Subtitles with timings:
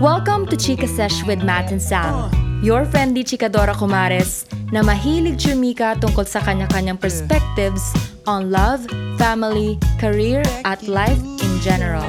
[0.00, 2.32] Welcome to Chika Sesh with Matt and Sam,
[2.64, 7.84] your friendly chikadora kumares na mahilig chumika tungkol sa kanya-kanyang perspectives
[8.24, 8.80] on love,
[9.20, 12.08] family, career, at life in general.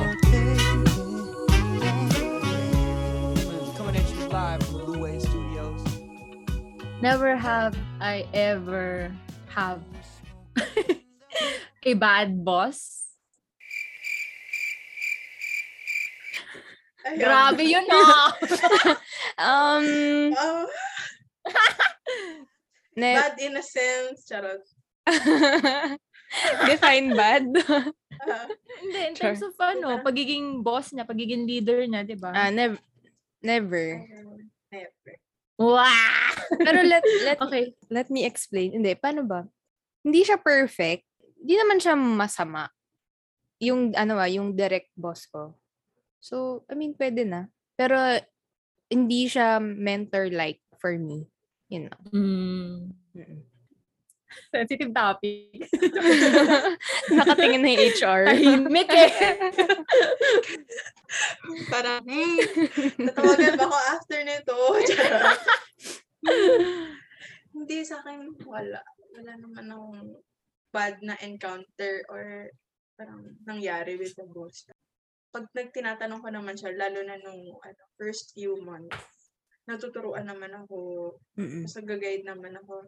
[3.75, 5.83] Coming at you live from the Luway Studios.
[7.03, 9.11] Never have I ever
[9.51, 9.83] have
[11.83, 13.00] a bad boss.
[17.01, 17.17] Ayun.
[17.17, 18.29] Grabe yun ah!
[19.47, 19.85] um,
[20.37, 20.65] Oh,
[22.99, 24.25] ne- bad in a sense.
[24.29, 24.61] Charot.
[26.69, 27.43] define bad.
[28.21, 28.45] Ah,
[28.79, 32.31] Hindi, in terms of ano, pagiging boss niya, pagiging leader niya, di ba?
[32.31, 32.81] Ah, nev-
[33.41, 34.05] never.
[34.69, 35.11] never.
[35.57, 36.29] wow!
[36.61, 37.73] Pero let let Okay.
[37.89, 38.77] let me explain.
[38.77, 39.45] Hindi, paano ba?
[40.05, 41.05] Hindi siya perfect.
[41.41, 42.69] Hindi naman siya masama.
[43.61, 45.57] Yung ano ah, yung direct boss ko.
[46.21, 47.49] So, I mean, pwede na.
[47.75, 47.97] Pero
[48.87, 51.25] hindi siya mentor-like for me.
[51.67, 51.99] You know.
[52.13, 52.93] Mm.
[53.17, 53.41] Mm-mm.
[54.51, 55.67] Sensitive topic.
[57.15, 58.21] Nakatingin na yung HR.
[58.31, 59.11] Tahimik eh.
[61.71, 62.39] Parang, hmm,
[63.11, 64.55] tatawagan ba ako after nito?
[67.55, 68.79] Hindi, sa akin, wala.
[69.11, 70.15] Wala naman akong
[70.71, 72.47] bad na encounter or
[72.95, 74.63] parang nangyari with the boss.
[75.31, 79.31] Pag nagtinatanong ko naman siya, lalo na nung ano, first few months,
[79.63, 81.63] natuturuan naman ako, Mm-mm.
[81.63, 82.83] mas nag-guide naman ako.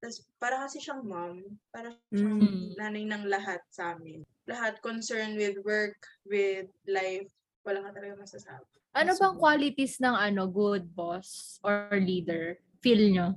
[0.00, 2.68] Tapos, para kasi siyang mom, para siyang Mm.
[2.74, 4.24] nanay ng lahat sa amin.
[4.48, 5.94] Lahat concerned with work,
[6.26, 7.28] with life,
[7.62, 8.66] wala ka talaga masasabi.
[8.92, 12.60] ano bang qualities ng ano good boss or leader?
[12.84, 13.28] Feel nyo?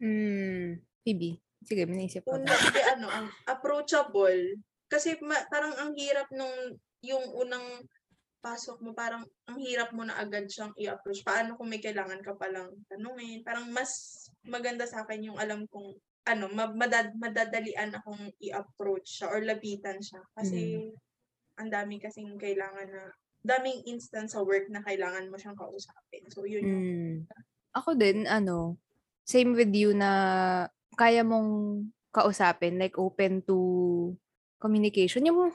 [0.00, 0.80] Mm.
[1.02, 1.36] Phoebe.
[1.66, 2.38] Sige, may naisip ko.
[2.38, 4.56] Di, ano, ang approachable.
[4.86, 7.84] Kasi ma- parang ang hirap nung yung unang
[8.40, 11.26] pasok mo, parang ang hirap mo na agad siyang i-approach.
[11.26, 13.42] Paano kung may kailangan ka palang tanungin?
[13.42, 19.30] Parang mas maganda sa akin yung alam kong ano, ma- madad, madadalian akong i-approach siya
[19.30, 20.22] or lapitan siya.
[20.34, 20.90] Kasi
[21.58, 23.02] ang dami kasing kailangan na,
[23.46, 26.26] daming instance sa work na kailangan mo siyang kausapin.
[26.34, 27.16] So, yun yung Mm.
[27.78, 28.74] Ako din, ano,
[29.22, 30.10] same with you na
[30.98, 33.54] kaya mong kausapin, like open to
[34.58, 35.28] communication.
[35.28, 35.54] Yung,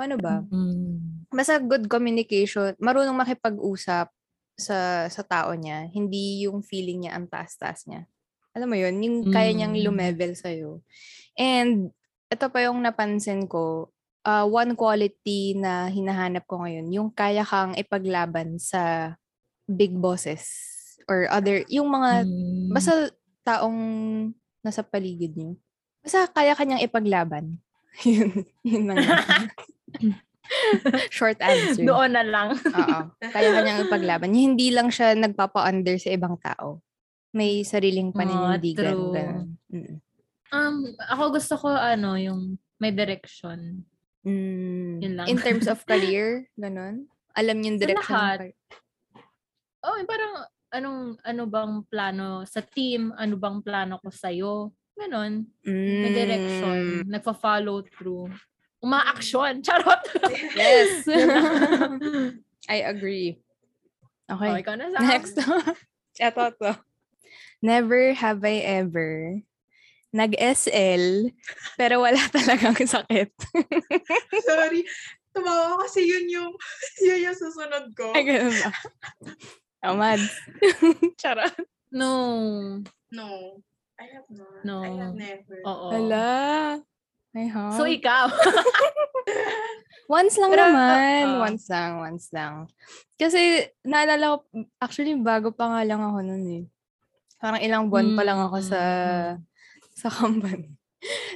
[0.00, 0.42] ano ba?
[0.50, 1.28] Mm.
[1.30, 4.10] Basta good communication, marunong makipag-usap
[4.54, 4.78] sa
[5.10, 8.06] sa tao niya, hindi yung feeling niya ang taas-taas niya.
[8.54, 9.82] Alam mo yun, yung kaya niyang Mm.
[9.90, 10.82] lumevel sa'yo.
[11.38, 11.90] And,
[12.30, 13.90] ito pa yung napansin ko,
[14.26, 19.14] ah, one quality na hinahanap ko ngayon, yung kaya kang ipaglaban sa
[19.70, 20.46] big bosses
[21.10, 22.70] or other, yung mga, Mm.
[22.74, 23.10] basta
[23.46, 23.78] taong
[24.64, 25.58] nasa paligid niyo.
[26.04, 27.58] Basta kaya kanyang ipaglaban.
[28.08, 28.30] yun,
[28.66, 28.98] yun lang.
[31.14, 31.82] Short answer.
[31.82, 32.58] Doon na lang.
[32.58, 32.98] Oo.
[33.22, 34.34] Kaya kanyang ipaglaban.
[34.34, 36.82] Yung Hindi lang siya nagpapa-under sa ibang tao.
[37.34, 38.94] May sariling paninindigan.
[38.94, 39.14] true.
[39.14, 39.46] ganun.
[39.72, 39.96] Mm.
[40.54, 40.74] Um,
[41.10, 43.82] ako gusto ko ano, yung may direction.
[44.22, 45.02] Mm.
[45.02, 45.26] Yun lang.
[45.26, 47.10] In terms of career, ganun.
[47.34, 48.06] Alam yung Sa direction.
[48.06, 48.38] ng lahat.
[49.84, 54.30] Oh, parang anong ano bang plano sa team, ano bang plano ko sa
[54.94, 55.50] Ganon.
[55.66, 56.14] May Mm.
[56.14, 56.78] direction,
[57.10, 58.30] nagfa-follow through.
[58.82, 59.58] Uma-action.
[59.66, 60.02] Charot.
[60.54, 61.08] Yes.
[62.74, 63.40] I agree.
[64.30, 64.48] Okay.
[64.48, 65.36] Okay, ikaw na sa Next.
[66.22, 66.72] Eto to.
[67.60, 69.40] Never have I ever
[70.14, 71.34] nag-SL
[71.74, 73.34] pero wala talagang sakit.
[74.46, 74.86] Sorry.
[75.34, 76.50] Tumawa ko kasi yun yung,
[77.02, 78.14] yun yung susunod ko.
[78.14, 78.70] Ay, ganun ba?
[79.82, 80.30] Oh, Mads.
[81.18, 81.50] Charot.
[81.90, 82.78] No.
[83.10, 83.58] No.
[84.04, 84.60] I have not.
[84.62, 84.76] No.
[84.84, 85.56] I have never.
[85.64, 85.86] Oo.
[85.88, 86.28] Hala.
[87.34, 87.72] Ay, ha?
[87.74, 88.28] So, ikaw.
[90.06, 91.24] once lang Pero, naman.
[91.26, 91.40] oo.
[91.40, 92.54] once lang, once lang.
[93.16, 94.44] Kasi, naalala ko,
[94.78, 96.64] actually, bago pa nga lang ako nun eh.
[97.40, 98.80] Parang ilang buwan pa lang ako sa
[99.34, 99.40] Mm.
[99.94, 100.68] sa company.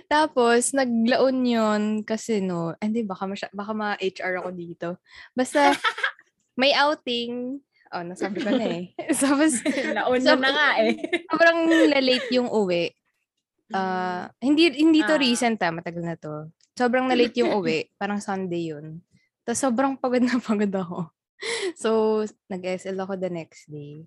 [0.09, 4.89] Tapos, naglaon yun kasi no, hindi, baka, masya, baka ma-HR ako dito.
[5.33, 5.71] Basta,
[6.61, 7.61] may outing.
[7.91, 8.85] Oh, nasabi ko na eh.
[9.23, 10.93] Tapos, Naon So, na nga eh.
[11.25, 11.59] sobrang
[11.99, 12.93] late yung uwi.
[13.69, 15.21] Ah, hindi hindi to Ah.
[15.21, 16.49] recent ah, matagal na to.
[16.73, 19.01] Sobrang na late yung uwi, parang Sunday yun.
[19.43, 20.99] Tapos sobrang pagod na pagod ako.
[21.75, 21.89] So,
[22.47, 24.05] nag-SL ako the next day.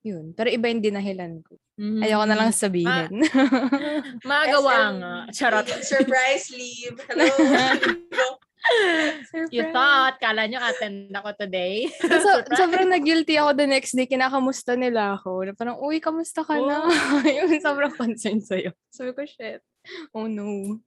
[0.00, 0.32] Yun.
[0.32, 1.56] Pero iba yung dinahilan ko.
[1.74, 2.60] Ayoko na lang Mm.
[2.60, 3.12] sabihin.
[4.22, 5.14] Magawa SM nga.
[5.32, 5.66] Charot.
[5.80, 7.00] Surprise leave.
[7.08, 7.24] Hello.
[9.54, 11.88] You thought, kala nyo attend ako today.
[12.00, 12.08] so,
[12.40, 12.58] Surprise.
[12.58, 14.08] sobrang nag-guilty ako the next day.
[14.08, 15.44] Kinakamusta nila ako.
[15.44, 16.88] Na parang, uy, kamusta ka na?
[17.38, 18.72] yung sobrang concern sa'yo.
[18.88, 19.60] Sabi ko, shit.
[20.16, 20.80] Oh no.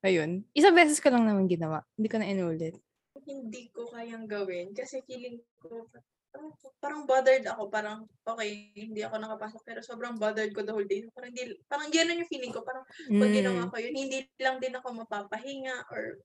[0.00, 0.48] Ayun.
[0.56, 1.84] Isang beses ko lang naman ginawa.
[1.94, 2.76] Hindi ko na inulit.
[3.20, 5.86] hindi ko kayang gawin kasi feeling ko,
[6.80, 7.68] ang bothered ako.
[7.68, 9.60] Parang, okay, hindi ako nakapasok.
[9.66, 11.04] Pero sobrang bothered ko the whole day.
[11.12, 12.62] Parang, di, parang ganun yung feeling ko.
[12.64, 13.70] Parang, pag ginawa Mm.
[13.70, 16.16] ko yun, hindi lang din ako mapapahinga or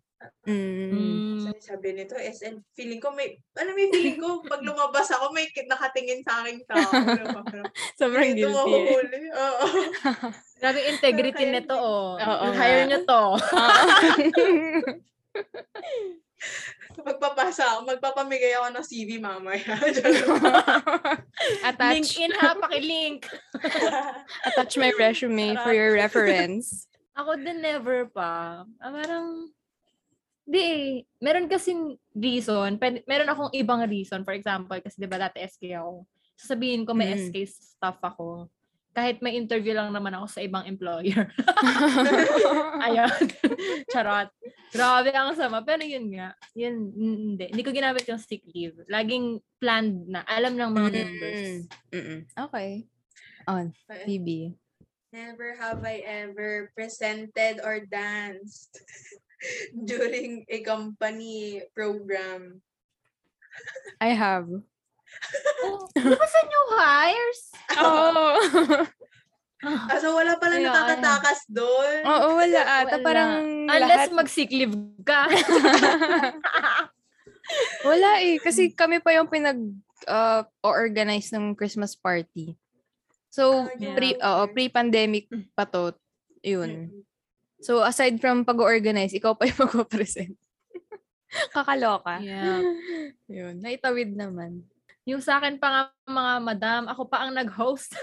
[0.46, 0.90] Mm.
[0.90, 1.38] Mm.
[1.44, 5.46] sabi, sabi nito, SL, feeling ko may, ano may feeling ko, pag lumabas ako, may
[5.52, 6.90] nakatingin sa aking tao.
[8.00, 8.46] Sobrang Ito guilty.
[8.46, 8.54] eh.
[8.54, 9.20] mahuhuli.
[9.34, 9.66] Oo.
[10.62, 12.16] Grabe integrity Kaya- nito, oh.
[12.16, 13.24] Oo Hire nyo to.
[16.96, 19.66] Magpapasa ako, magpapamigay ako ng CV mamaya.
[21.68, 23.28] attach, LinkedIn ha, pakilink.
[24.48, 26.88] attach my resume for your reference.
[27.16, 28.64] Ako din never pa.
[28.80, 29.50] Ah, parang,
[30.46, 30.90] di eh.
[31.20, 32.78] Meron kasing reason.
[33.10, 34.22] Meron akong ibang reason.
[34.22, 36.06] For example, kasi di ba dati SK ako.
[36.38, 37.18] Sasabihin ko may Mm.
[37.28, 38.46] SK stuff ako.
[38.96, 41.28] Kahit may interview lang naman ako sa ibang employer.
[42.88, 43.12] Ayun.
[43.92, 44.32] Charot.
[44.72, 45.68] Grabe ang sama.
[45.68, 46.32] Pero yun nga.
[46.56, 47.52] Yun, hindi.
[47.52, 48.80] Hindi ko ginamit yung sick leave.
[48.88, 50.24] Laging planned na.
[50.24, 51.42] Alam ng mga members.
[51.44, 51.60] Mm.
[51.92, 52.20] Mm-mm.
[52.48, 52.88] Okay.
[53.52, 53.76] On,
[54.08, 54.56] Phoebe.
[55.12, 58.80] Never have I ever presented or danced
[59.90, 62.62] during a company program.
[64.00, 64.48] I have.
[65.64, 67.42] Oh, di ba sa new hires?
[67.80, 68.36] Oh.
[69.66, 70.68] Ah, so wala pala Ayun.
[70.70, 71.98] nakakatakas doon.
[72.06, 73.00] Oo, wala ata.
[73.00, 73.06] Wala.
[73.06, 73.32] Parang
[73.66, 74.12] Unless lahat.
[74.14, 75.26] mag-sick leave ka.
[77.86, 78.42] Wala eh.
[78.42, 79.58] Kasi kami pa yung pinag
[80.10, 82.58] uh, organize ng Christmas party.
[83.30, 83.96] So, Ah, yeah.
[83.98, 85.94] pre, oo, pre-pandemic pa to.
[86.42, 86.90] Yun.
[86.90, 87.02] Mm.
[87.60, 90.36] So, aside from pag-organize, ikaw pa yung mag-present.
[91.52, 92.20] Kakaloka.
[92.24, 92.62] yeah.
[93.32, 93.60] Yun.
[93.60, 94.64] Naitawid naman.
[95.06, 97.94] Yung sa akin pa nga mga madam, ako pa ang nag-host.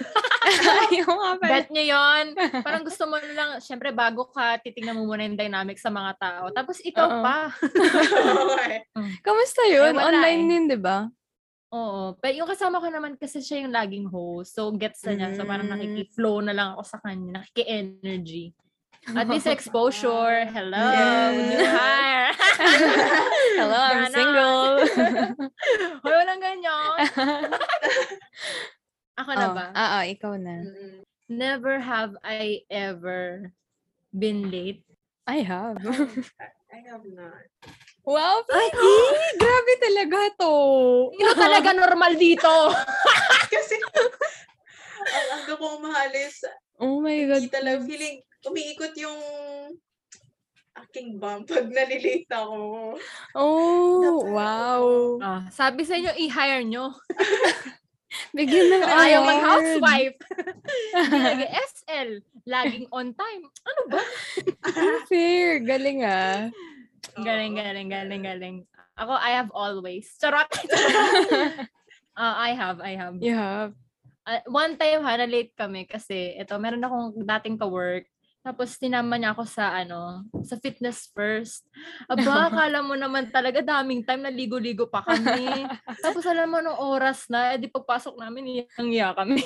[1.02, 1.50] yung nga pala.
[1.50, 2.26] Bet nyo yon
[2.62, 6.14] Parang gusto mo na lang, syempre bago ka, titingnan mo muna yung dynamic sa mga
[6.14, 6.44] tao.
[6.54, 7.22] Tapos ikaw Oo.
[7.26, 7.50] pa.
[8.54, 8.86] okay.
[9.18, 9.92] Kamusta yun?
[9.92, 10.48] Eh, wala Online eh.
[10.48, 11.10] din, di ba?
[11.74, 12.14] Oo.
[12.22, 14.54] Pero yung kasama ko naman kasi siya yung laging host.
[14.54, 15.28] So, gets na niya.
[15.34, 15.74] So, parang Mm.
[15.74, 17.42] nakiki-flow na lang ako sa kanya.
[17.42, 18.54] Nakiki-energy.
[19.10, 20.46] At least exposure.
[20.46, 20.78] Hello.
[20.78, 21.34] Yes.
[21.34, 22.30] New hire.
[23.58, 24.14] Hello, I'm Ganon.
[24.14, 24.70] single.
[26.06, 27.02] Hoy, walang ganyan.
[29.18, 29.66] Ako na oh, ba?
[29.74, 30.62] ah, ah, ikaw na.
[31.26, 33.50] Never have I ever
[34.14, 34.86] been late.
[35.26, 35.82] I have.
[36.70, 37.42] I have not.
[38.06, 38.94] wow, Phoebe!
[39.36, 40.54] Grabe talaga to.
[41.18, 42.48] Sino talaga normal dito?
[43.50, 46.46] Kasi, ang hanggang ko umahalis,
[46.78, 47.42] Oh my God.
[47.44, 49.20] hindi talaga feeling, umiikot yung
[50.72, 52.96] aking bum pag nalilate ako.
[53.36, 54.84] Oh, Dapat- wow.
[55.20, 56.90] Ah, sabi sa inyo, i-hire nyo.
[58.36, 59.28] Bigyan ng ayaw award.
[59.30, 60.16] mag-housewife.
[60.92, 62.10] Hindi nag-SL.
[62.44, 63.42] Laging on time.
[63.64, 64.02] Ano ba?
[65.08, 65.64] Fair.
[65.64, 66.52] Galing ah.
[67.16, 68.56] Galing, galing, galing, galing.
[69.00, 70.12] Ako, I have always.
[70.20, 70.48] Charot!
[72.12, 73.16] Ah, I have, I have.
[73.24, 73.72] You have.
[74.28, 78.04] Ah, one time ha, na-late kami kasi ito, meron akong dating ka-work.
[78.42, 81.62] Tapos tinama niya ako sa ano, sa fitness first.
[82.10, 82.18] Aba,
[82.50, 85.46] akala mo naman talaga daming time naligo-ligo pa kami.
[86.04, 89.38] Tapos alam mo nung oras na, edi pagpasok namin, iyang-iya kami.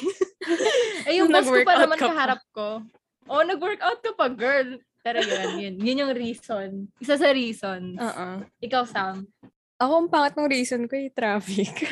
[1.12, 2.80] eh yung boss ko pa naman ka kaharap ko.
[3.28, 4.80] Oh, nag-workout ka pa, girl.
[5.04, 5.74] Pero yun, yun.
[5.76, 6.88] Yun yung reason.
[6.96, 8.00] Isa sa reasons.
[8.00, 8.26] Oo.
[8.64, 9.28] Ikaw, Sam.
[9.76, 11.84] Ako, ang pangat ng reason ko yung traffic.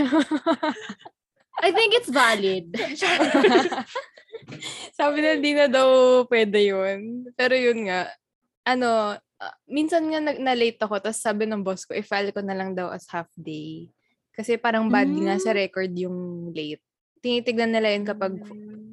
[1.62, 2.75] I think it's valid.
[4.99, 7.28] Sabi na di na daw pwede yun.
[7.34, 8.11] Pero yun nga,
[8.66, 12.56] ano, ah, minsan nga na- na-late ako, tapos sabi ng boss ko, i-file ko na
[12.56, 13.88] lang daw as half day.
[14.34, 16.82] Kasi parang bad nga sa record yung late.
[17.23, 18.34] Tinitignan nila yun kapag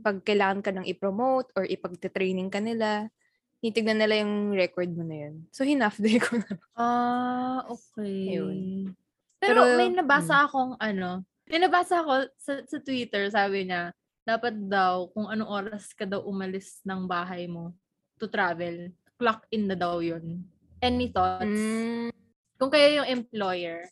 [0.05, 3.09] pag kailangan ka nang i-promote or ipag-training ka nila.
[3.57, 5.45] Tinitignan nila yung record mo na yun.
[5.49, 6.53] So, hinaf day ko na.
[6.77, 8.37] Ah, okay.
[8.37, 8.57] Ayun.
[9.41, 13.91] Pero, Pero, may nabasa akong ano, may nabasa ako sa, sa Twitter, sabi niya,
[14.23, 17.75] dapat daw kung anong oras ka daw umalis ng bahay mo
[18.15, 18.87] to travel,
[19.19, 20.47] clock in na daw yun.
[20.79, 21.43] Any thoughts?
[21.51, 22.15] Mm,
[22.55, 23.83] Kung kayo yung employer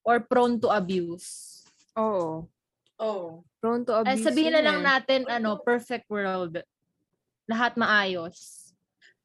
[0.00, 1.60] or prone to abuse.
[2.00, 2.48] oo.
[2.96, 3.44] Oh.
[3.60, 4.24] Prone to Ay, abuse.
[4.24, 4.86] sabihin na lang eh.
[4.86, 6.64] natin, ano, perfect world.
[7.44, 8.72] Lahat maayos.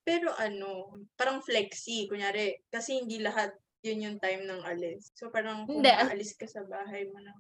[0.04, 5.14] Pero ano, parang flexi, kunyari, kasi hindi lahat yun yung time ng alis.
[5.16, 7.40] So parang kung Hindi, aalis ka sa bahay mo ng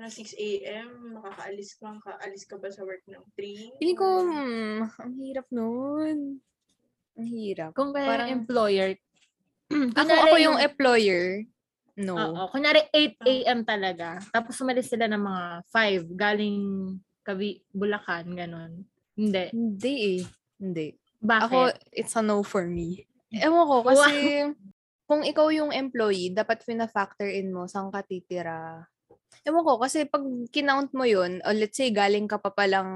[0.00, 0.88] parang 6 a.m.,
[1.20, 3.76] makakaalis ka, makaalis ka ba sa work ng 3?
[3.76, 6.40] Feeling ko, hmm, ang hirap nun.
[7.20, 7.76] Ang hirap.
[7.76, 8.96] Kung kayo Parang- yung employer,
[9.92, 11.24] Ako, kunyari ako yung employer.
[12.00, 12.16] No.
[12.16, 12.42] Oo.
[12.48, 13.60] Kunyari, 8 a.m.
[13.60, 14.24] talaga.
[14.32, 16.60] Tapos umalis sila ng mga 5 galing
[17.20, 18.88] Kabi, Bulacan, ganun.
[19.20, 19.52] Hindi.
[19.52, 20.20] Hindi eh.
[20.56, 20.86] Hindi.
[21.20, 21.44] Bakit?
[21.44, 21.58] Ako,
[21.92, 23.04] it's a no for me.
[23.28, 24.48] Ewan ko, kasi
[25.04, 28.88] kung ikaw yung employee, dapat fina-factor in mo saan ka titira,
[29.46, 30.20] Ewan ko, kasi pag
[30.52, 32.90] kinount mo yun, o let's say galing ka pa palang,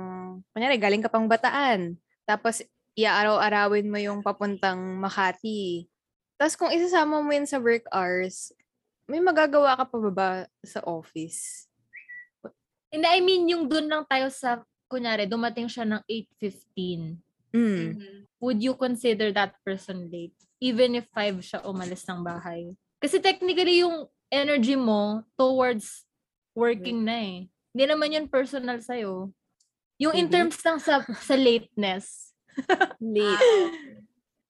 [0.52, 1.96] kunyari galing ka pang bataan,
[2.28, 2.60] tapos
[2.94, 5.88] iaaraw-arawin mo yung papuntang Makati.
[6.36, 8.52] Tapos kung isasama mo yun sa work hours,
[9.08, 10.30] may magagawa ka pa ba,
[10.64, 11.68] sa office?
[12.92, 17.18] Hindi, I mean, yung dun lang tayo sa, kunyari, dumating siya ng 8.15.
[17.54, 17.96] Mm.
[17.96, 18.18] Mhm.
[18.44, 20.36] Would you consider that person late?
[20.60, 22.76] Even if 5 siya umalis ng bahay.
[23.00, 26.04] Kasi technically, yung energy mo towards
[26.54, 27.36] working na eh.
[27.74, 29.34] Hindi naman yun personal sa'yo.
[29.98, 30.34] Yung in Maybe.
[30.34, 32.34] terms lang sa, sa lateness.
[33.02, 33.74] Late.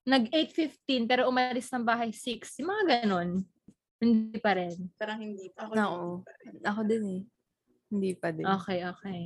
[0.05, 2.61] Nag 8.15 pero umalis ng bahay 6.
[2.61, 3.41] Yung mga ganon.
[4.01, 4.77] Hindi pa rin.
[5.01, 5.49] Parang hindi.
[5.57, 6.09] Ako Oo.
[6.61, 7.21] Ako din eh.
[7.89, 8.45] Hindi pa din.
[8.45, 9.23] Okay, okay.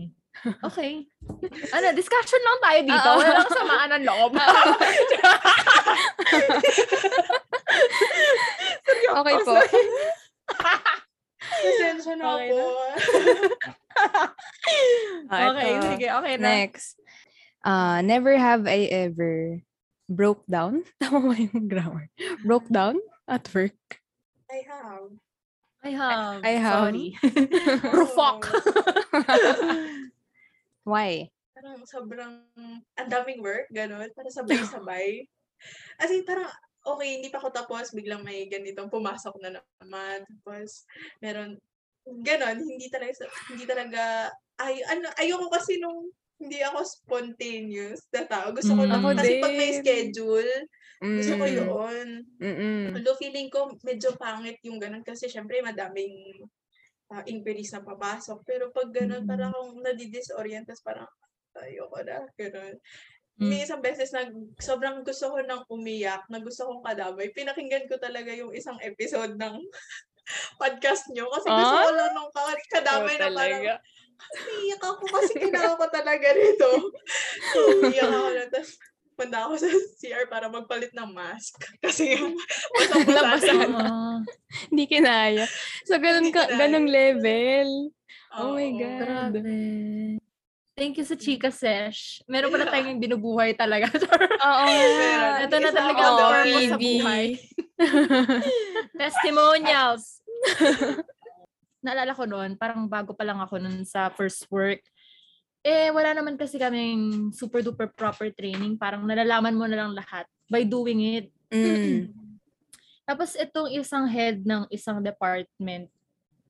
[0.63, 0.93] Okay.
[1.75, 3.09] ano, discussion lang tayo dito.
[3.11, 3.19] Oo.
[3.19, 4.33] Walang samaan ng loob.
[9.09, 9.55] Okay po.
[11.59, 12.67] Pasensya na Okay po.
[15.29, 15.87] Ah, okay, ito.
[15.93, 16.49] sige, okay na.
[16.63, 16.97] Next.
[17.67, 19.61] Uh, never have I ever
[20.09, 20.87] broke down.
[21.03, 22.07] Tama ba yung grammar?
[22.47, 22.97] Broke down
[23.27, 24.01] at work.
[24.49, 25.11] I have.
[25.85, 26.41] I have.
[26.47, 26.85] I have.
[26.89, 27.09] Sorry.
[27.99, 28.41] Rufok.
[30.89, 31.29] Why?
[31.53, 32.33] Parang sobrang,
[32.97, 34.09] ang daming work, gano'n.
[34.15, 35.27] Para sabay-sabay.
[35.99, 36.49] As in, parang,
[36.95, 40.25] okay, hindi pa ako tapos, biglang may ganitong pumasok na naman.
[40.25, 40.89] Tapos,
[41.21, 41.59] meron,
[42.09, 44.03] gano'n, hindi talaga, hindi talaga,
[44.61, 48.55] ay, ano, ayoko kasi nung, hindi ako spontaneous na tao.
[48.55, 48.89] Gusto ko Mm.
[48.89, 50.53] lang, Ako kasi pag may schedule,
[51.03, 51.57] gusto ko Mm.
[51.59, 52.07] yun.
[52.39, 52.85] Mm-mm.
[52.95, 56.39] Although feeling ko medyo pangit yung ganun kasi syempre madaming
[57.11, 58.47] uh, inquiries na papasok.
[58.47, 59.31] Pero pag ganun, Mm.
[59.31, 61.11] parang akong nadidisorient, tapos parang
[61.59, 62.75] ayoko na, ganun.
[63.39, 63.49] Mm.
[63.55, 64.27] May isang beses na
[64.59, 67.31] sobrang gusto ko nang umiyak, na gusto kong kadamay.
[67.31, 69.55] Pinakinggan ko talaga yung isang episode ng
[70.61, 73.63] podcast nyo kasi gusto ko lang nung ka- kadamay na parang
[74.29, 76.71] umiyak ako kasi kailangan ko talaga rito.
[77.55, 78.45] So, umiyak ako na.
[78.51, 78.71] Tapos,
[79.19, 79.69] punta ako sa
[79.99, 81.59] CR para magpalit ng mask.
[81.83, 82.31] Kasi nga,
[82.77, 83.67] basang-basa na.
[83.67, 84.15] Oo.
[84.71, 85.45] Hindi kinaya.
[85.83, 87.91] So, ganun ka, ganung level.
[88.39, 88.79] Oh my Oo.
[88.79, 89.35] God.
[89.35, 89.57] Grabe.
[90.79, 92.23] Thank you sa Chika Sesh.
[92.31, 93.91] Meron pala tayong binubuhay talaga.
[94.47, 95.43] Oo Meron.
[95.43, 96.31] Ito na talaga ang doon.
[96.31, 97.27] purpose sa buhay.
[99.03, 100.05] Testimonials.
[101.85, 104.79] Naalala ko noon, parang bago pa lang ako noon sa first work.
[105.67, 108.79] Eh, wala naman kasi kaming super duper proper training.
[108.79, 111.27] Parang nalalaman mo na lang lahat by doing it.
[111.51, 112.15] Mm.
[113.11, 115.91] Tapos itong isang head ng isang department,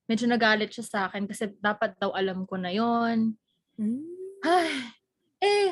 [0.04, 3.32] medyo nagalit siya sa akin kasi dapat daw alam ko na yon.
[3.80, 4.17] Mm.
[4.44, 4.70] Ay,
[5.42, 5.70] eh,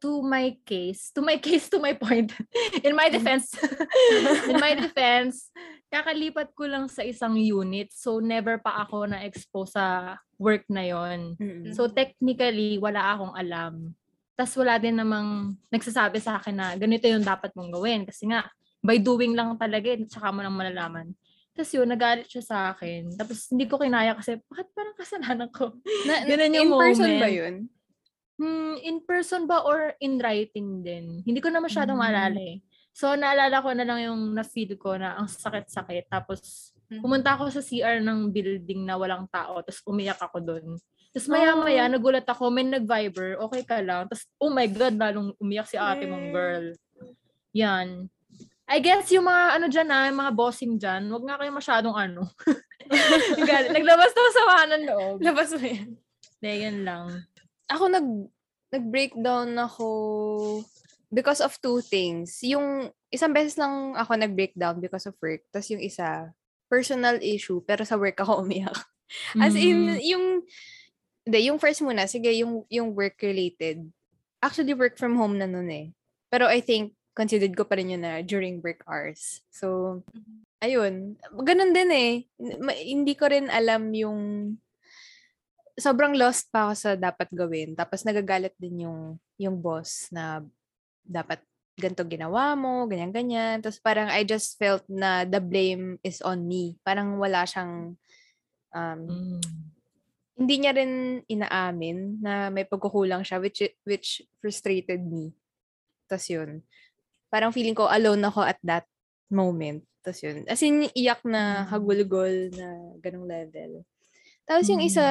[0.00, 2.32] to my case, to my case, to my point,
[2.80, 3.52] in my defense,
[4.50, 5.52] in my defense,
[5.92, 7.92] kakalipat ko lang sa isang unit.
[7.92, 11.36] So, never pa ako na-expose sa work na yon.
[11.76, 13.92] So, technically, wala akong alam.
[14.32, 18.08] Tapos, wala din namang nagsasabi sa akin na ganito yung dapat mong gawin.
[18.08, 18.48] Kasi nga,
[18.80, 21.12] by doing lang talaga, tsaka mo lang malalaman.
[21.60, 23.12] Tapos yun, nagalit siya sa akin.
[23.20, 25.76] Tapos hindi ko kinaya kasi, bakit parang kasalanan ko?
[26.08, 27.36] Na, Ganun yung in person ba moment.
[27.36, 27.54] yun?
[28.40, 31.20] Hmm, in person ba or in writing din?
[31.20, 32.00] Hindi ko na masyadong Mm.
[32.00, 32.64] maalala eh.
[32.96, 36.08] So, naalala ko na lang yung na-feel ko na ang sakit-sakit.
[36.08, 37.04] Tapos, Mhm.
[37.04, 39.60] pumunta ako sa CR ng building na walang tao.
[39.60, 40.80] Tapos, umiyak ako doon.
[41.12, 41.32] Tapos, Oh.
[41.36, 42.48] maya-maya, nagulat ako.
[42.48, 43.36] May nag-viber.
[43.44, 44.08] Okay ka lang.
[44.08, 46.72] Tapos, oh my God, lalong umiyak si ate mong girl.
[47.52, 48.08] Yan.
[48.70, 51.96] I guess yung mga ano dyan ah, yung mga bossing dyan, wag nga kayo masyadong
[51.98, 52.22] ano.
[53.74, 55.16] Naglabas na sa ng loob.
[55.18, 55.98] Labas mo yan.
[56.38, 57.26] Hindi, yan lang.
[57.66, 58.06] Ako nag
[58.70, 59.86] nag-breakdown ako
[61.10, 62.38] because of two things.
[62.46, 65.42] Yung isang beses lang ako nag-breakdown because of work.
[65.50, 66.30] Tapos yung isa,
[66.70, 68.78] personal issue, pero sa work ako umiyak.
[69.42, 69.98] As in, Mm.
[70.06, 70.24] yung,
[71.26, 73.82] hindi, yung first muna, sige, yung, yung work-related.
[74.38, 75.90] Actually, work from home na nun eh.
[76.30, 79.42] Pero I think, considered ko pa rin yun na during work hours.
[79.50, 80.00] So,
[80.62, 81.18] ayun.
[81.34, 82.12] Ganun din eh.
[82.62, 84.18] Ma- Hindi ko rin alam yung
[85.80, 87.72] sobrang lost pa ako sa dapat gawin.
[87.72, 90.44] Tapos nagagalit din yung yung boss na
[91.00, 91.40] dapat
[91.80, 93.64] ganito ginawa mo, ganyan-ganyan.
[93.64, 96.76] Tapos parang I just felt na the blame is on me.
[96.84, 97.96] Parang wala siyang
[98.76, 99.40] um, Mm.
[100.40, 100.92] hindi niya rin
[101.28, 105.32] inaamin na may pagkukulang siya which which frustrated me.
[106.08, 106.60] Tapos yun.
[107.30, 108.84] Parang feeling ko alone ako at that
[109.30, 109.86] moment.
[110.02, 110.44] Tapos yun.
[110.50, 111.66] As in, iyak na Mm.
[111.70, 112.68] hagulgol na
[112.98, 113.86] ganong level.
[114.44, 114.90] Tapos yung Mm.
[114.90, 115.06] isa,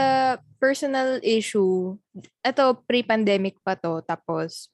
[0.60, 1.96] personal issue.
[2.44, 4.04] Ito, pre-pandemic pa to.
[4.04, 4.68] Tapos,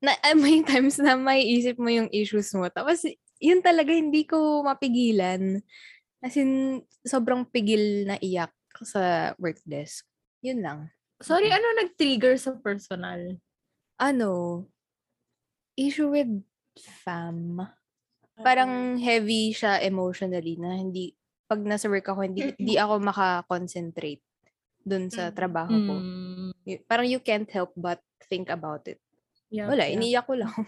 [0.00, 2.64] na, may times na may isip mo yung issues mo.
[2.72, 3.04] Tapos,
[3.36, 5.60] yun talaga hindi ko mapigilan.
[6.24, 8.52] As in, sobrang pigil na iyak.
[8.84, 10.04] sa work desk.
[10.44, 10.92] Yun lang.
[11.24, 13.40] Sorry, ano nag-trigger sa personal?
[13.96, 14.68] Ano,
[15.80, 16.28] issue with
[16.78, 17.60] fam.
[18.36, 21.16] Parang heavy siya emotionally na hindi,
[21.48, 24.20] pag nasa work ako, hindi, hindi ako makakonsentrate
[24.84, 25.34] dun sa Mm.
[25.34, 25.94] trabaho ko.
[25.96, 26.52] Mm,
[26.84, 29.00] Parang you can't help but think about it.
[29.48, 29.94] yeah, Wala, yeah.
[29.94, 30.52] iniyak ko lang.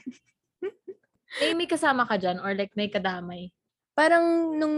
[1.44, 3.52] Eh, may kasama ka dyan or like may kadamay?
[3.92, 4.76] Parang nung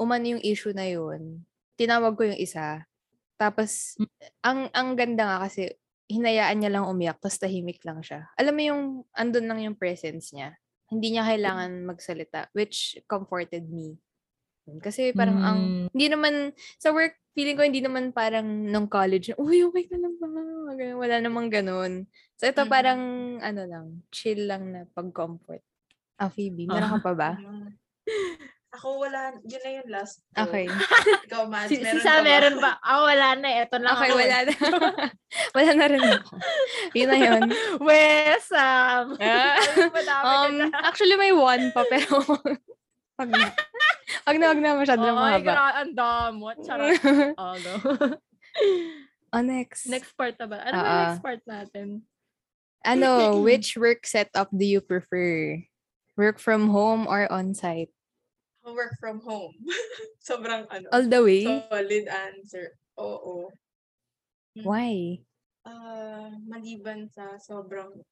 [0.00, 1.44] umano yung issue na yun,
[1.76, 2.88] tinawag ko yung isa.
[3.36, 4.00] Tapos,
[4.40, 5.68] ang ang ganda nga kasi,
[6.08, 8.24] hinayaan niya lang umiyak, tapos tahimik lang siya.
[8.40, 8.80] Alam mo yung,
[9.12, 10.56] andun lang yung presence niya.
[10.92, 13.96] Hindi niya kailangan magsalita, which comforted me.
[14.84, 15.88] Kasi parang ang, Mm.
[15.96, 16.34] hindi naman,
[16.76, 20.28] sa work, feeling ko hindi naman parang nung college, uy, okay ka lang ba?
[21.00, 22.04] Wala namang ganun.
[22.36, 22.70] So, ito Mhm.
[22.70, 23.00] parang,
[23.40, 25.64] ano lang, chill lang na pag-comfort.
[26.20, 27.30] Ah, Phoebe, meron ka pa ba?
[28.72, 30.48] Ako wala, yun na yung last ko.
[30.48, 30.64] Okay.
[31.28, 32.24] Ikaw, Mads, Si, si meron Sam ka ba?
[32.24, 32.72] meron ba?
[32.80, 33.48] Ah, wala na.
[33.60, 34.16] Ito lang Okay, ako.
[34.16, 34.52] wala na.
[35.56, 36.32] wala na rin ako.
[36.96, 37.42] Yun na yun.
[37.86, 38.00] We,
[38.40, 39.04] Sam.
[39.20, 39.60] Ah.
[39.60, 42.16] Ka um, actually, may one pa, pero
[43.20, 43.52] wag na.
[44.24, 44.70] Wag na, wag na.
[44.80, 45.44] Masyado na Ay, mahaba.
[45.44, 46.44] gra- ang damo.
[46.64, 46.96] Charot.
[47.36, 47.72] Oh, go.
[49.36, 49.84] oh, next.
[49.84, 50.58] next part na ba?
[50.64, 51.00] Ano ba ah.
[51.12, 52.08] next part natin?
[52.88, 53.08] Ano,
[53.46, 55.60] which work setup do you prefer?
[56.16, 57.92] Work from home or on-site?
[58.64, 59.58] Work from home.
[60.22, 61.66] Sobrang ano, All the way?
[61.66, 62.78] solid answer.
[62.94, 63.50] Oo.
[64.64, 65.24] Why?
[65.66, 68.02] Ah, maliban sa sobrang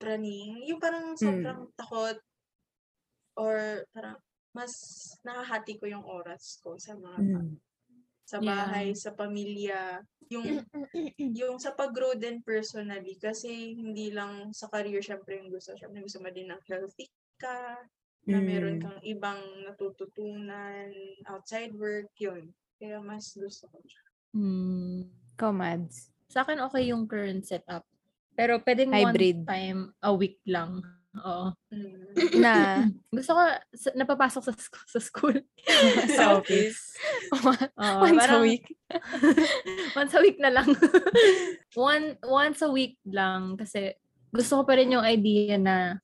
[0.00, 1.20] praning, yung parang Hmm.
[1.20, 2.20] sobrang takot
[3.38, 4.18] or parang
[4.50, 4.74] mas
[5.22, 7.60] nakahati ko yung oras ko sa mga Mm.
[8.26, 8.46] sa Yeah.
[8.46, 10.62] bahay, sa pamilya, yung
[11.34, 16.18] yung sa pag-grow din personally kasi hindi lang sa career syempre yung gusto, syempre gusto
[16.22, 17.06] mo din ng healthy
[17.38, 17.78] ka,
[18.24, 18.82] na meron Mm.
[18.82, 20.92] kang ibang natututunan
[21.26, 22.52] outside work, yun.
[22.76, 24.04] Kaya mas gusto ko siya.
[24.30, 25.08] Hmm.
[25.34, 26.12] Ikaw, Mads.
[26.28, 27.82] Sa akin, okay yung current setup.
[28.32, 29.42] Pero pwedeng Hybrid.
[29.42, 30.80] one time a week lang.
[31.18, 31.50] Oo.
[31.74, 32.14] Mm.
[32.38, 32.54] Na,
[33.10, 33.42] Gusto ko,
[33.74, 35.34] sa- napapasok sa, sk- sa school.
[36.16, 36.94] sa office.
[37.34, 37.50] Oo,
[38.06, 38.64] Once a parang- week.
[39.92, 40.70] once a week na lang.
[41.74, 43.58] One, once a week lang.
[43.58, 43.90] Kasi
[44.30, 45.98] gusto ko pa rin yung idea na,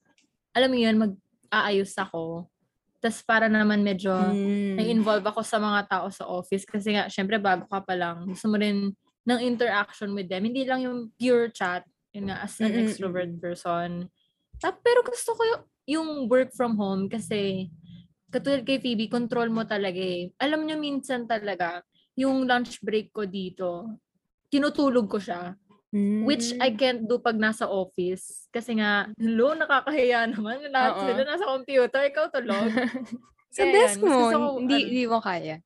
[0.50, 0.98] alam mo yun,
[1.46, 2.50] mag-aayos ako.
[2.98, 4.76] Tapos para naman medyo Mm.
[4.82, 6.66] na-involve ako sa mga tao sa office.
[6.66, 8.26] Kasi nga, syempre, bago ka pa lang.
[8.26, 8.90] Gusto mo rin
[9.26, 10.42] ng interaction with them.
[10.42, 11.87] Hindi lang yung pure chat.
[12.11, 14.11] Yun nga, as an Mm-mm, extrovert person.
[14.59, 17.68] Tap, pero gusto ko yung, yung work from home kasi
[18.32, 20.32] katulad kay Phoebe, control mo talaga eh.
[20.40, 21.85] Alam nyo minsan talaga,
[22.16, 23.85] yung lunch break ko dito,
[24.48, 25.52] tinutulog ko siya.
[26.22, 26.76] Which I Mm.
[26.76, 28.50] can't do pag nasa office.
[28.50, 30.66] Kasi nga, hello, nakakahiya naman.
[30.68, 31.02] Lahat Oo.
[31.04, 32.68] sila nasa computer, ikaw tulog.
[33.56, 35.56] Sa Kaya desk yan, mas mo, gusto ko, hindi, ano, hindi mo kaya.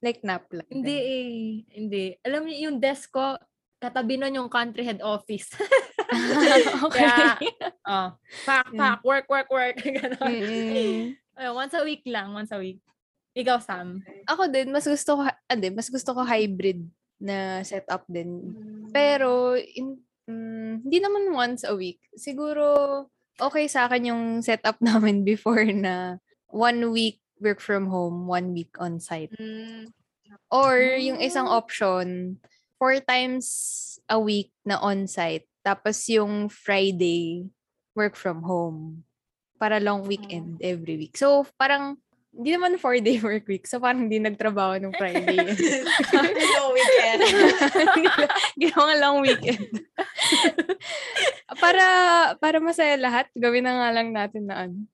[0.00, 0.68] Like nap lang.
[0.68, 1.26] Hindi eh.
[1.74, 2.04] Hindi.
[2.22, 3.34] Alam niyo, yung desk ko,
[3.76, 5.50] katabi nun yung country head office.
[6.86, 7.06] okay.
[7.06, 7.36] Kaya,
[7.86, 8.08] oh,
[8.44, 8.78] pack, Mm.
[8.78, 9.76] pack, work, work, work.
[9.78, 10.30] Ganon.
[11.40, 12.78] Ayun, once a week lang, once a week.
[13.32, 14.02] Ikaw, Sam.
[14.26, 16.82] Ako din, mas gusto ko, ade, mas gusto ko hybrid
[17.20, 18.56] na setup din.
[18.90, 22.00] Pero, in, mm, hindi naman once a week.
[22.16, 23.06] Siguro,
[23.36, 28.76] okay sa akin yung setup namin before na one week work from home, one week
[28.80, 29.32] on site.
[29.40, 29.92] Mm.
[30.52, 32.38] Or yung isang option,
[32.76, 35.48] four times a week na on site.
[35.64, 37.48] Tapos yung Friday,
[37.96, 39.04] work from home.
[39.60, 41.16] Para long weekend every week.
[41.20, 42.00] So, parang,
[42.30, 43.66] hindi naman four-day work week.
[43.66, 45.34] So, parang hindi nagtrabaho nung Friday.
[46.14, 47.20] Hello, weekend.
[48.62, 49.70] Ginawa lang weekend.
[51.58, 51.84] para
[52.38, 54.86] para masaya lahat, gawin na nga lang natin na ano,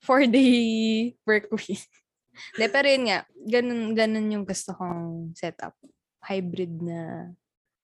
[0.00, 1.84] four-day work week.
[2.56, 5.76] De, pero yun nga, ganun, ganun yung gusto kong setup.
[6.24, 7.28] Hybrid na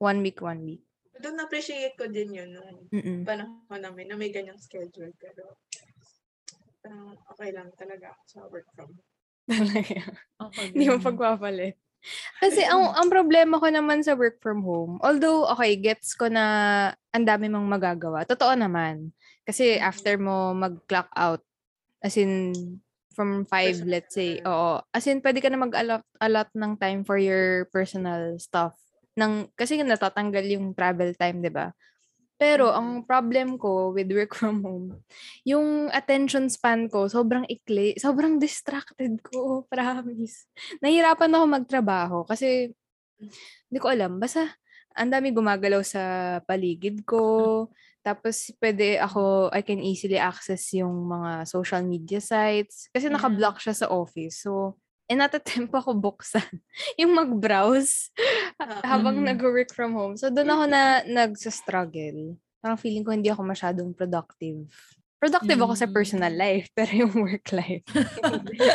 [0.01, 0.83] one week, one week.
[1.17, 3.21] Doon na-appreciate ko din yun nung Mm-mm.
[3.25, 5.13] panahon namin na may ganyang schedule.
[5.17, 5.61] Pero,
[6.87, 9.03] parang okay lang talaga ako sa work from home.
[9.51, 9.99] Talaga.
[10.39, 10.67] Okay.
[10.71, 11.75] Hindi mo pagpapalit.
[12.39, 16.45] Kasi ang ang problema ko naman sa work from home, although okay, gets ko na
[17.11, 18.23] ang dami mong magagawa.
[18.23, 19.11] Totoo naman.
[19.43, 19.83] Kasi Mhm.
[19.83, 21.43] after mo mag-clock out,
[22.07, 22.55] as in
[23.19, 24.79] from 5, Personal let's say, oo.
[24.95, 28.77] As in, pwede ka na mag-allot allot ng time for your personal stuff.
[29.17, 31.73] Nang, kasi natatanggal yung travel time, di ba?
[32.37, 32.77] Pero, Mhm.
[32.77, 35.01] ang problem ko with work from home,
[35.49, 37.97] yung attention span ko, sobrang ikli.
[37.97, 40.45] Sobrang distracted ko, promise.
[40.85, 42.77] Nahirapan ako magtrabaho kasi,
[43.73, 44.21] hindi ko alam.
[44.21, 44.53] Basta,
[44.97, 46.03] ang dami gumagalaw sa
[46.45, 47.69] paligid ko.
[48.05, 52.89] Tapos, pwede ako, I can easily access yung mga social media sites.
[52.95, 53.17] Kasi Yeah.
[53.19, 54.45] naka-block siya sa office.
[54.45, 56.47] So, eh natatempt ako buksan.
[57.01, 58.11] yung mag-browse
[58.57, 59.27] Ah, habang mm.
[59.37, 60.17] nag-work from home.
[60.17, 62.35] So, doon ako na nagsa-struggle.
[62.59, 64.65] Parang feeling ko hindi ako masyadong productive.
[65.17, 66.41] Productive ako sa personal Mm.
[66.41, 67.85] life, pero yung work life.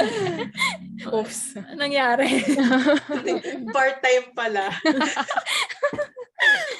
[1.14, 1.40] Oops.
[1.58, 2.30] Anong nangyari?
[3.74, 4.70] Part-time pala.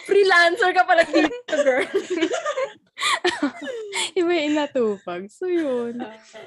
[0.06, 1.90] Freelancer ka pala dito, girl.
[4.18, 5.30] Iba yung natupag.
[5.34, 6.02] So, yun.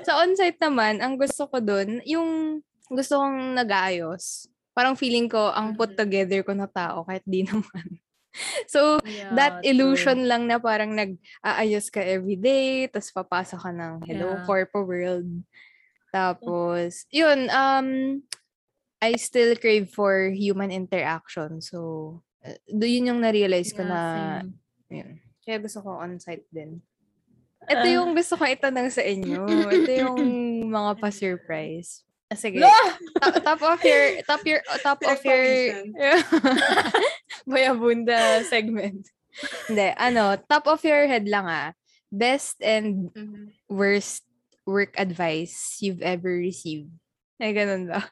[0.06, 2.62] Sa on-site naman, ang gusto ko dun, yung
[2.94, 4.46] gusto kong nag-aayos.
[4.72, 5.98] Parang feeling ko, ang put Mhm.
[5.98, 7.98] together ko na tao, kahit di naman.
[8.66, 9.70] So, Yeah, that true.
[9.70, 14.42] illusion lang na parang nag-aayos ka everyday, tapos papasok ka ng hello, Yeah.
[14.42, 15.30] corpo world.
[16.10, 18.18] Tapos, yun, um,
[18.98, 21.58] I still crave for human interaction.
[21.60, 21.78] So,
[22.40, 24.00] uh, do yun yung na-realize ko Yeah, na,
[24.40, 24.50] same.
[24.90, 25.10] yun.
[25.44, 26.80] Kaya gusto ko on-site din.
[27.64, 27.92] Ito Ah.
[27.92, 29.44] yung gusto ko itanong sa inyo.
[29.46, 30.18] Ito yung
[30.76, 32.02] mga pa-surprise.
[32.34, 32.58] Ah, sige.
[32.58, 32.86] Lah!
[33.22, 35.46] top, top of your, top your, top of your,
[37.46, 39.06] Boyabunda segment.
[39.70, 41.70] Hindi, ano, top of your head lang ah.
[42.10, 43.54] Best and Mhm.
[43.70, 44.26] worst
[44.66, 46.90] work advice you've ever received.
[47.38, 48.02] Ay, ganun ba?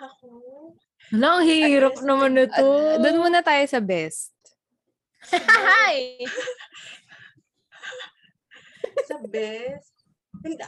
[0.00, 0.72] Ako?
[1.12, 2.64] Wala, ang hirap naman nito.
[2.64, 4.32] Uh, doon muna tayo sa best.
[5.36, 6.16] Hi!
[9.10, 9.92] Sa best.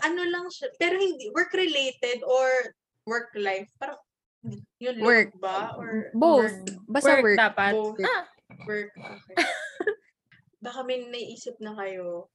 [0.04, 0.68] Ano lang siya.
[0.76, 2.74] Pero hindi, work-related or
[3.06, 3.70] work-life.
[3.78, 3.98] Parang,
[4.78, 5.38] yun Work.
[5.38, 5.74] ba?
[5.78, 6.50] Or Both.
[6.50, 6.90] Work.
[6.90, 7.38] Basta work.
[7.38, 7.72] dapat.
[7.74, 8.02] Both.
[8.02, 8.24] Ah,
[8.66, 8.90] work.
[8.94, 9.36] Okay.
[10.64, 12.30] Baka may naisip na kayo.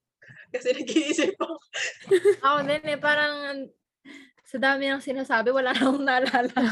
[0.51, 1.55] Kasi nag-iisip ako.
[2.45, 3.35] ako din eh, parang
[4.47, 6.55] sa dami ng sinasabi, wala na akong naalala.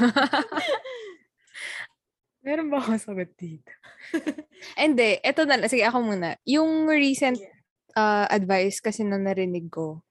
[2.45, 3.67] Meron ba akong sagot dito?
[4.79, 5.67] Hindi, eto na lang.
[5.67, 6.37] Sige, ako muna.
[6.47, 7.51] Yung recent Yeah.
[7.97, 10.04] uh, advice kasi na narinig ko.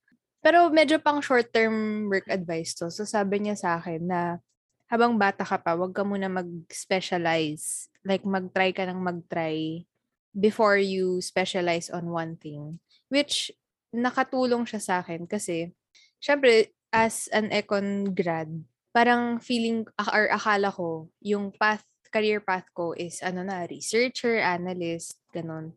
[0.44, 2.92] Pero medyo pang short-term work advice to.
[2.92, 4.44] So sabi niya sa akin na
[4.92, 7.88] habang bata ka pa, wag ka muna mag-specialize.
[8.04, 9.88] Like mag-try ka ng mag-try
[10.36, 12.76] before you specialize on one thing.
[13.08, 13.56] Which
[13.96, 15.72] nakatulong siya sa akin kasi
[16.20, 18.52] syempre as an econ grad,
[18.92, 21.82] parang feeling or akala ko yung path
[22.14, 25.74] career path ko is ano na researcher, analyst, ganun.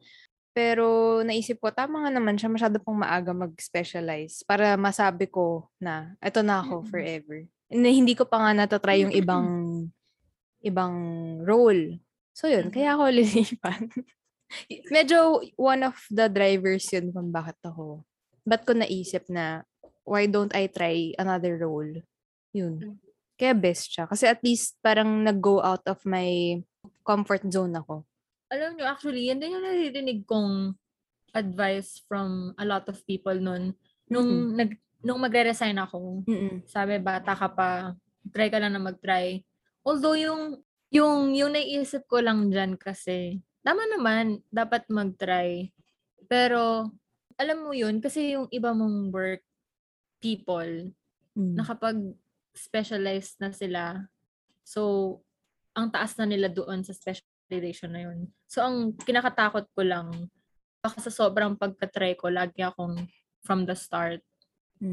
[0.58, 6.18] Pero naisip ko, tama nga naman siya, masyado pong maaga mag-specialize para masabi ko na,
[6.18, 6.90] eto na ako Mm-mm.
[6.90, 7.38] forever.
[7.70, 9.46] Na hindi ko pa nga natatry yung ibang
[10.66, 10.96] ibang
[11.46, 12.02] role.
[12.34, 12.74] So yun, Mhm.
[12.74, 13.82] kaya ako lilipan.
[14.90, 18.02] Medyo one of the drivers yun kung bakit ako.
[18.42, 19.62] Ba't ko naisip na,
[20.02, 22.02] why don't I try another role?
[22.58, 22.74] Yun.
[22.82, 22.98] Mhm.
[23.38, 24.10] Kaya best siya.
[24.10, 26.58] Kasi at least parang nag-go out of my
[27.06, 28.02] comfort zone ako.
[28.48, 30.76] Alam nyo, actually, yan din yung naririnig kong
[31.36, 33.76] advice from a lot of people nun.
[34.08, 36.64] Nung, nag, nung magre-resign ako, Mm-mm.
[36.64, 37.92] sabi, bata ka pa,
[38.32, 39.44] try ka lang na mag-try.
[39.84, 45.76] Although yung, yung, yung naiisip ko lang dyan kasi, tama naman, dapat mag-try.
[46.32, 46.88] Pero,
[47.36, 49.44] alam mo yun, kasi yung iba mong work
[50.24, 50.92] people,
[51.38, 51.54] Mm.
[51.54, 54.10] nakapag-specialize na sila.
[54.66, 55.22] So,
[55.78, 56.98] ang taas na nila doon sa
[57.52, 58.28] specialization na yun.
[58.52, 60.28] So, ang kinakatakot ko lang,
[60.84, 63.08] baka sa sobrang pagka-try ko, lagi akong
[63.42, 64.20] from the start.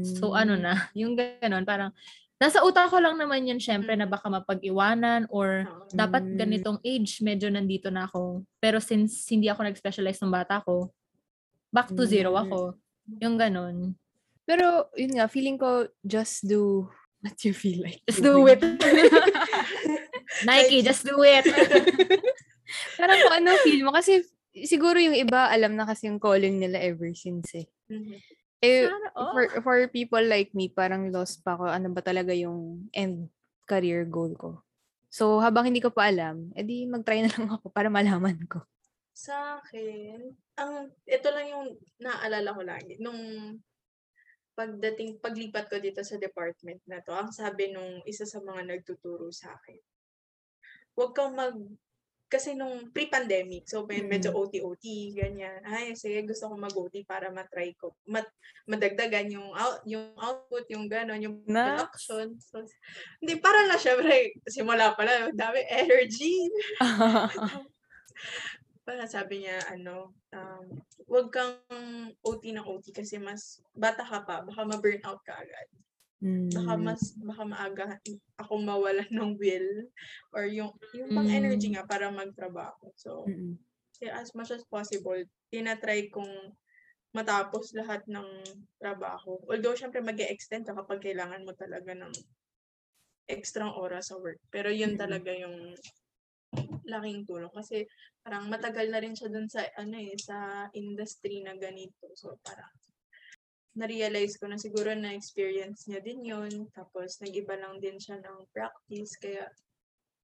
[0.01, 0.63] So, ano Mm.
[0.63, 1.91] na, yung gano'n, parang,
[2.39, 6.35] nasa utak ko lang naman yun, syempre, na baka mapag-iwanan or dapat Mm.
[6.39, 8.47] ganitong age, medyo nandito na ako.
[8.63, 10.89] Pero since hindi ako nag-specialize ng bata ko,
[11.75, 12.41] back to zero Mm.
[12.47, 12.59] ako.
[13.19, 13.93] Yung gano'n.
[14.47, 16.87] Pero, yun nga, feeling ko, just do
[17.19, 18.61] what you feel like Just do it.
[20.45, 21.45] Nike, just do it.
[22.97, 23.91] Parang kung ano feel mo.
[23.91, 24.23] Kasi,
[24.63, 27.67] siguro yung iba, alam na kasi yung calling nila ever since eh.
[27.91, 28.17] Mhm.
[28.63, 29.29] Eh, Sana all.
[29.35, 31.69] for, for people like me, parang lost pa ako.
[31.69, 33.29] Ano ba talaga yung end
[33.67, 34.63] career goal ko.
[35.11, 38.63] So, habang hindi ko pa alam, edi mag-try na lang ako para malaman ko.
[39.15, 40.27] Sa akin,
[40.59, 41.65] ang ito lang yung
[42.03, 43.15] naaalala ko lagi nung
[44.55, 47.11] pagdating paglipat ko dito sa department na to.
[47.15, 49.79] Ang sabi nung isa sa mga nagtuturo sa akin.
[50.95, 51.55] Huwag kang mag
[52.35, 54.39] kasi nung pre-pandemic, so med- medyo Mm.
[54.43, 55.63] OT-OT, ganyan.
[55.63, 58.27] Ay, sige, gusto ko mag-OT para matry ko, mat,
[58.67, 62.35] madagdagan yung out, yung output, yung gano'n, yung production.
[62.43, 62.59] So,
[63.23, 66.51] hindi, para lang syempre, simula pa lang, dami energy,
[68.85, 70.65] parang sabi niya, ano, um,
[71.07, 71.55] wag kang
[72.19, 75.67] OT ng OT kasi mas bata ka pa, baka ma-burnout ka agad.
[76.55, 76.85] Baka Mm.
[76.85, 77.85] mas, baka maaga
[78.39, 79.89] ako mawalan ng will
[80.31, 82.93] or yung, yung pang energy nga para magtrabaho.
[82.95, 83.25] So,
[83.99, 85.17] kaya as much as possible,
[85.51, 86.53] tinatry kong
[87.15, 88.27] matapos lahat ng
[88.77, 89.39] trabaho.
[89.47, 92.11] Although, syempre, mag extend ka kapag kailangan mo talaga ng
[93.25, 94.37] extra oras sa work.
[94.53, 95.01] Pero yun Mm.
[95.01, 95.73] talaga yung
[96.85, 97.89] laking tulong kasi
[98.21, 102.05] parang matagal na rin siya dun sa ano eh sa industry na ganito.
[102.13, 102.69] So parang
[103.75, 106.71] na-realize ko na siguro na experience niya din yun.
[106.71, 109.51] Tapos nag-iba lang din siya ng practice kaya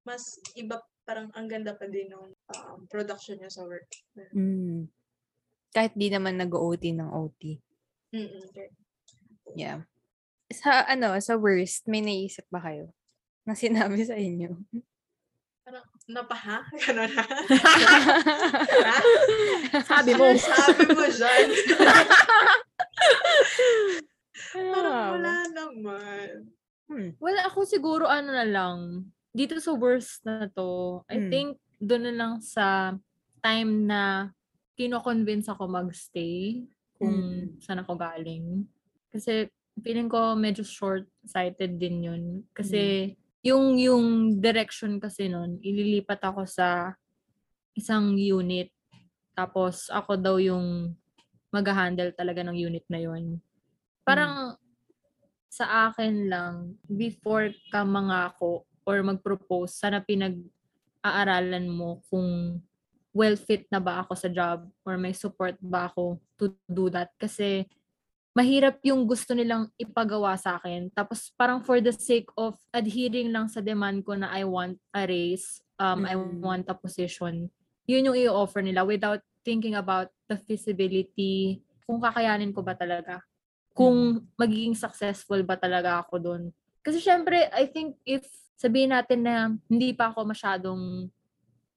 [0.08, 3.92] mas iba parang ang ganda pa din ng um, production niya sa work.
[4.32, 4.88] Mm.
[5.76, 7.60] Kahit di naman nag-OT ng OT.
[8.16, 8.72] Mm-mm, okay.
[9.56, 9.88] Yeah.
[10.52, 12.92] Sa ano, sa worst, may naisip ba kayo?
[13.48, 14.52] Na sinabi sa inyo?
[15.64, 16.60] Parang, napaha?
[16.84, 17.24] Ganon na.
[19.92, 20.28] Sabi mo.
[20.36, 21.48] Sabi mo dyan.
[24.52, 26.52] Parang wala naman.
[26.90, 27.10] hmm.
[27.18, 31.30] Well, ako siguro ano na lang, dito sa worst na to, I Mm.
[31.32, 32.96] think doon na lang sa
[33.40, 34.30] time na
[34.76, 36.68] kino-convince ako magstay
[37.00, 37.16] kung
[37.48, 37.64] Mm.
[37.64, 38.68] saan ako galing.
[39.10, 39.48] Kasi
[39.80, 42.24] feeling ko medyo short-sighted din yun.
[42.52, 46.94] Kasi yung yung direction kasi nun, ililipat ako sa
[47.74, 48.70] isang unit.
[49.32, 50.92] Tapos ako daw yung
[51.52, 53.38] mag-handle talaga ng unit na yun.
[54.08, 54.56] Parang
[55.52, 62.60] sa akin lang, before ka mangako or mag-propose, sana pinag-aaralan mo kung
[63.12, 67.12] well fit na ba ako sa job or may support ba ako to do that.
[67.20, 67.68] Kasi
[68.32, 70.88] mahirap yung gusto nilang ipagawa sa akin.
[70.96, 75.04] Tapos parang for the sake of adhering lang sa demand ko na I want a
[75.04, 76.40] raise, um, I Mm.
[76.40, 77.52] want a position,
[77.84, 83.20] yun yung i-offer nila without thinking about the feasibility, kung kakayanin ko ba talaga.
[83.72, 86.44] Kung magiging successful ba talaga ako doon.
[86.82, 88.26] Kasi syempre, I think if
[88.58, 91.10] sabihin natin na hindi pa ako masyadong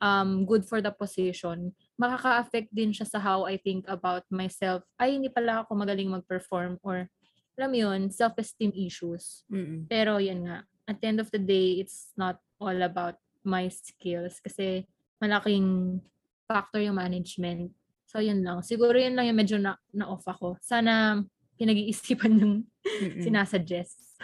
[0.01, 4.85] um, good for the position, makaka-affect din siya sa how I think about myself.
[5.01, 7.09] Ay, hindi pala ako magaling mag-perform or
[7.55, 9.47] alam mo yun, self-esteem issues.
[9.47, 9.87] Mm-mm.
[9.87, 14.43] Pero yun nga, at the end of the day, it's not all about my skills
[14.43, 14.89] kasi
[15.23, 16.01] malaking
[16.45, 17.73] factor yung management.
[18.05, 18.63] So yun lang.
[18.63, 20.61] Siguro yun lang yung medyo na, na-off ako.
[20.63, 21.19] Sana
[21.59, 22.55] pinag-iisipan yung
[22.85, 23.23] Mm-mm.
[23.25, 24.19] sinasuggest.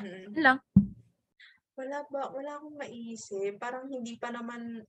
[0.00, 0.32] Mm.
[0.32, 0.58] Yun lang.
[1.76, 3.60] Wala ba, wala akong maisip.
[3.60, 4.80] Parang hindi pa naman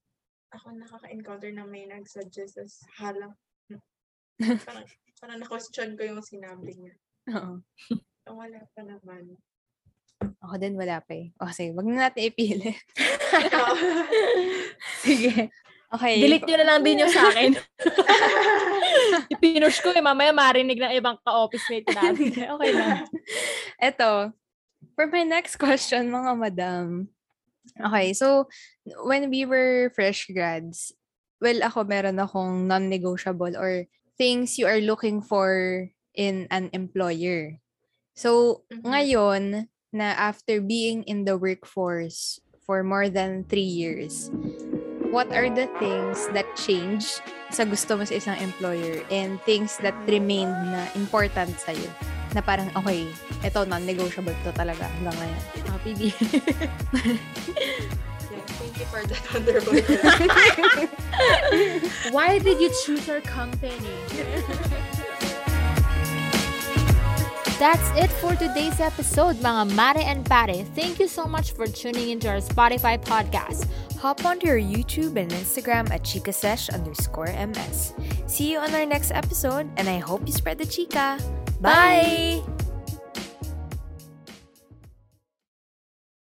[0.56, 3.36] ako nakaka-encounter na may nag-suggest as halang.
[4.68, 4.88] parang,
[5.20, 6.96] parang na-question ko yung sinabi niya.
[7.36, 7.60] Oo.
[8.24, 9.36] So, wala pa naman.
[10.40, 11.36] Ako din wala pa eh.
[11.38, 12.80] O sige, wag na natin ipilit.
[15.04, 15.52] Sige.
[15.88, 16.20] Okay.
[16.20, 17.56] Delete nyo na lang din yung sa akin.
[19.34, 20.04] Ipinush ko eh.
[20.04, 22.28] Mamaya marinig ng ibang ka-office mate natin.
[22.60, 23.08] okay lang.
[23.80, 24.36] Eto,
[25.00, 27.08] for my next question, mga madam.
[27.80, 28.48] Okay, so,
[29.08, 30.92] when we were fresh grads,
[31.40, 33.88] well, ako meron akong non-negotiable or
[34.20, 37.60] things you are looking for in an employer.
[38.18, 38.84] So, Mhm.
[38.84, 39.44] ngayon,
[39.94, 44.28] na after being in the workforce for more than three years,
[45.12, 47.20] what are the things that change
[47.52, 51.88] sa gusto mo sa isang employer and things that remained na important sa'yo?
[52.36, 53.08] Na parang, okay,
[53.44, 55.42] ito, non-negotiable to talaga hanggang ngayon.
[58.28, 59.72] Yeah, thank you for that wonderful
[62.12, 63.80] Why did you choose our company?
[67.58, 70.62] That's it for today's episode, mga mare and pare.
[70.78, 73.66] Thank you so much for tuning into our Spotify podcast.
[74.00, 77.94] Hop onto your YouTube and Instagram at chikasesh underscore ms.
[78.28, 81.18] See you on our next episode, and I hope you spread the chica.
[81.60, 82.44] Bye!